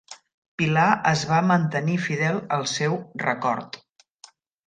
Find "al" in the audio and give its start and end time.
2.57-2.65